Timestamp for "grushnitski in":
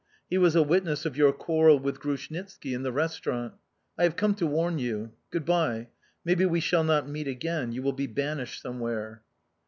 1.99-2.81